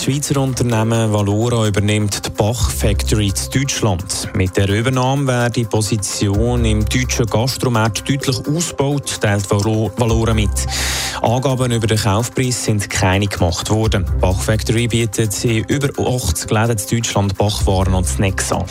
Das 0.00 0.06
Schweizer 0.06 0.40
Unternehmen 0.40 1.12
Valora 1.12 1.68
übernimmt 1.68 2.24
die 2.24 2.30
Bach 2.30 2.70
Factory 2.70 3.26
in 3.26 3.60
Deutschland. 3.60 4.30
Mit 4.32 4.56
der 4.56 4.70
Übernahme 4.70 5.26
wird 5.26 5.56
die 5.56 5.64
Position 5.64 6.64
im 6.64 6.86
deutschen 6.86 7.26
Gastromarkt 7.26 8.08
deutlich 8.08 8.38
ausgebaut, 8.48 9.20
teilt 9.20 9.50
Valora 9.50 10.32
mit. 10.32 10.48
Angaben 11.20 11.72
über 11.72 11.86
den 11.86 11.98
Kaufpreis 11.98 12.64
sind 12.64 12.88
keine 12.88 13.26
gemacht 13.26 13.68
worden. 13.68 14.06
Bach 14.22 14.40
Factory 14.40 14.88
bietet 14.88 15.44
in 15.44 15.64
über 15.64 15.88
80 16.02 16.50
Läden 16.50 16.78
in 16.78 16.96
Deutschland 16.96 17.36
Bachwaren 17.36 17.92
und 17.92 18.08
Snacks 18.08 18.52
an. 18.52 18.64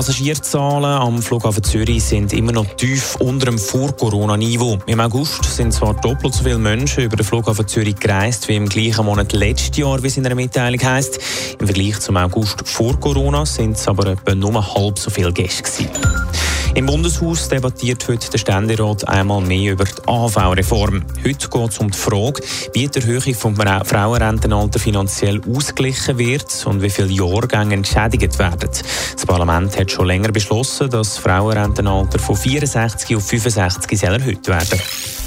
Passagierzahlen 0.00 0.98
am 0.98 1.20
Flughafen 1.20 1.62
Zürich 1.62 2.02
sind 2.02 2.32
immer 2.32 2.52
noch 2.52 2.64
tief 2.64 3.16
unter 3.16 3.44
dem 3.44 3.58
Vor-Corona-Niveau. 3.58 4.78
Im 4.86 4.98
August 4.98 5.44
sind 5.44 5.74
zwar 5.74 5.92
doppelt 5.92 6.32
so 6.32 6.42
viele 6.42 6.56
Menschen 6.56 7.04
über 7.04 7.16
den 7.16 7.26
Flughafen 7.26 7.68
Zürich 7.68 7.96
gereist 7.96 8.48
wie 8.48 8.56
im 8.56 8.66
gleichen 8.66 9.04
Monat 9.04 9.34
letztes 9.34 9.76
Jahr, 9.76 10.02
wie 10.02 10.06
es 10.06 10.16
in 10.16 10.24
einer 10.24 10.34
Mitteilung 10.34 10.82
heisst. 10.82 11.18
Im 11.58 11.66
Vergleich 11.66 12.00
zum 12.00 12.16
August 12.16 12.66
vor 12.66 12.98
Corona 12.98 13.44
sind 13.44 13.76
es 13.76 13.86
aber 13.88 14.06
etwa 14.06 14.34
nur 14.34 14.74
halb 14.74 14.98
so 14.98 15.10
viele 15.10 15.34
Gäste 15.34 15.64
gewesen. 15.64 16.49
Im 16.74 16.86
Bundeshaus 16.86 17.48
debattiert 17.48 18.06
heute 18.06 18.30
der 18.30 18.38
Ständerat 18.38 19.06
einmal 19.08 19.40
mehr 19.40 19.72
über 19.72 19.84
die 19.84 19.92
AV-Reform. 20.06 21.04
Heute 21.24 21.48
geht 21.48 21.70
es 21.70 21.78
um 21.78 21.90
die 21.90 21.98
Frage, 21.98 22.42
wie 22.72 22.86
die 22.86 23.00
Erhöhung 23.00 23.34
vom 23.34 23.56
Frauenrentenalter 23.56 24.78
finanziell 24.78 25.40
ausgeglichen 25.52 26.18
wird 26.18 26.64
und 26.66 26.80
wie 26.80 26.90
viele 26.90 27.08
Jahrgänge 27.08 27.74
entschädigt 27.74 28.38
werden. 28.38 28.70
Das 29.12 29.26
Parlament 29.26 29.76
hat 29.78 29.90
schon 29.90 30.06
länger 30.06 30.30
beschlossen, 30.30 30.90
dass 30.90 31.14
das 31.14 31.18
Frauenrentenalter 31.18 32.20
von 32.20 32.36
64 32.36 33.16
auf 33.16 33.26
65 33.26 34.02
erhöht 34.04 34.46
werden 34.46 34.66
soll. 34.68 35.19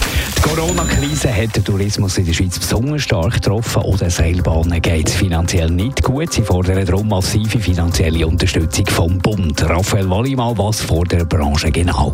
Corona-Krise 0.56 1.36
hat 1.36 1.56
den 1.56 1.64
Tourismus 1.64 2.20
in 2.20 2.28
der 2.28 2.34
Schweiz 2.34 2.60
besonders 2.60 3.02
stark 3.02 3.34
getroffen. 3.34 3.82
Auch 3.82 3.98
den 3.98 4.12
Seilbahnen 4.12 4.80
geht 4.84 5.10
es 5.10 5.16
finanziell 5.16 5.72
nicht 5.72 6.04
gut. 6.04 6.32
Sie 6.32 6.44
fordern 6.44 6.86
darum 6.86 7.08
massive 7.08 7.58
finanzielle 7.58 8.28
Unterstützung 8.28 8.86
vom 8.86 9.18
Bund. 9.18 9.68
Raphael 9.68 10.08
Wallimann, 10.08 10.56
was 10.56 10.82
fordert 10.82 11.22
die 11.22 11.36
Branche 11.36 11.72
genau? 11.72 12.12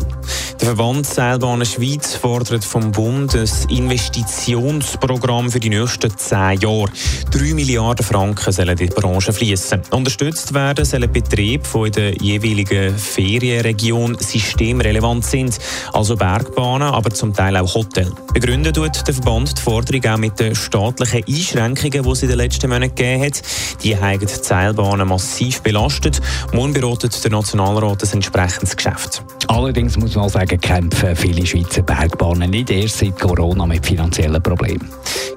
Der 0.58 0.68
Verband 0.68 1.06
Seilbahnen 1.06 1.66
Schweiz 1.66 2.14
fordert 2.14 2.64
vom 2.64 2.90
Bund 2.92 3.34
ein 3.34 3.48
Investitionsprogramm 3.68 5.50
für 5.50 5.60
die 5.60 5.70
nächsten 5.70 6.16
zehn 6.16 6.60
Jahre. 6.60 6.86
Drei 7.30 7.54
Milliarden 7.54 8.04
Franken 8.04 8.52
sollen 8.52 8.70
in 8.70 8.76
die 8.76 8.86
Branche 8.86 9.34
fließen. 9.34 9.82
Unterstützt 9.90 10.54
werden 10.54 10.86
sollen 10.86 11.12
Betriebe, 11.12 11.64
die 11.74 11.86
in 11.86 11.92
der 11.92 12.14
jeweiligen 12.14 12.96
Ferienregion 12.96 14.16
systemrelevant 14.18 15.24
sind, 15.24 15.58
also 15.92 16.16
Bergbahnen, 16.16 16.88
aber 16.88 17.10
zum 17.10 17.34
Teil 17.34 17.56
auch 17.58 17.74
Hotel. 17.74 18.10
Begründet 18.32 18.76
tut 18.76 19.06
der 19.08 19.14
Verband 19.14 19.58
die 19.58 19.60
Forderung 19.60 20.06
auch 20.06 20.16
mit 20.16 20.38
den 20.38 20.54
staatlichen 20.54 21.24
Einschränkungen, 21.26 22.02
die 22.04 22.10
es 22.10 22.22
in 22.22 22.28
den 22.28 22.38
letzten 22.38 22.70
Monaten 22.70 22.94
gegeben 22.94 23.24
hat. 23.24 23.42
Die 23.82 23.96
haben 23.96 24.20
die 24.20 24.26
Seilbahnen 24.26 25.08
massiv 25.08 25.62
belastet. 25.62 26.20
Morgen 26.52 26.72
beratet 26.72 27.22
der 27.24 27.32
Nationalrat 27.32 28.04
ein 28.04 28.12
entsprechendes 28.12 28.76
Geschäft. 28.76 29.24
Allerdings 29.48 29.96
muss 29.96 30.14
man 30.14 30.28
sagen, 30.28 30.60
kämpfen 30.60 31.16
viele 31.16 31.44
Schweizer 31.44 31.82
Bergbahnen 31.82 32.50
nicht 32.50 32.70
erst 32.70 32.98
seit 32.98 33.18
Corona 33.18 33.66
mit 33.66 33.84
finanziellen 33.84 34.40
Problemen. 34.40 34.88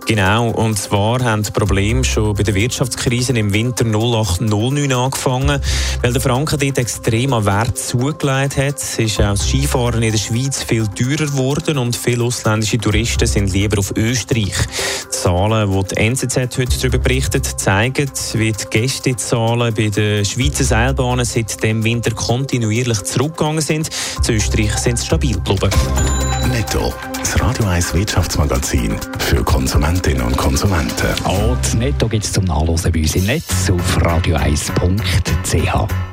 Genau, 0.05 0.49
und 0.49 0.77
zwar 0.77 1.23
haben 1.23 1.43
die 1.43 1.51
Probleme 1.51 2.03
schon 2.03 2.35
bei 2.35 2.43
der 2.43 2.53
Wirtschaftskrise 2.53 3.31
im 3.33 3.53
Winter 3.53 3.85
0809 3.85 4.91
angefangen, 4.91 5.61
weil 6.01 6.11
der 6.11 6.21
Franken 6.21 6.59
dort 6.59 6.77
extrem 6.77 7.33
an 7.33 7.45
Wert 7.45 7.77
zugelegt 7.77 8.57
hat. 8.57 8.75
Ist 8.99 9.21
auch 9.21 9.31
das 9.31 9.47
Skifahren 9.47 10.03
in 10.03 10.11
der 10.11 10.19
Schweiz 10.19 10.61
viel 10.61 10.87
teurer 10.87 11.31
geworden 11.31 11.77
und 11.77 11.95
viele 11.95 12.25
ausländische 12.25 12.77
Touristen 12.83 13.25
sind 13.25 13.53
lieber 13.53 13.79
auf 13.79 13.94
Österreich. 13.95 14.53
Die 15.05 15.09
Zahlen, 15.09 15.71
die 15.71 15.88
die 15.88 15.97
NZZ 15.97 16.57
heute 16.57 16.77
darüber 16.77 16.97
berichtet, 16.97 17.45
zeigen, 17.45 18.11
wie 18.33 18.51
die 18.51 18.66
Gästezahlen 18.69 19.73
bei 19.73 19.88
den 19.88 20.25
Schweizer 20.25 20.66
Seilbahnen 20.66 21.23
seit 21.23 21.63
dem 21.63 21.81
Winter 21.85 22.11
kontinuierlich 22.11 23.01
zurückgegangen 23.03 23.61
sind. 23.61 23.89
Zu 24.21 24.33
Österreich 24.33 24.75
sind 24.79 24.99
sie 24.99 25.05
stabil 25.05 25.35
geblieben. 25.35 25.69
Netto, 26.51 26.94
das 27.17 27.39
Radio 27.39 27.67
1 27.67 27.94
Wirtschaftsmagazin 27.94 28.97
für 29.17 29.41
Konsumentinnen 29.45 30.23
und 30.23 30.35
Konsumenten. 30.35 31.07
Auch 31.23 31.55
das 31.61 31.75
Netto 31.75 32.09
gibt 32.09 32.25
es 32.25 32.33
zum 32.33 32.44
Nachlesen 32.44 32.91
bei 32.91 33.00
uns 33.00 33.15
im 33.15 33.25
Netz 33.25 33.71
auf 33.71 33.97
radio1.ch. 34.00 36.12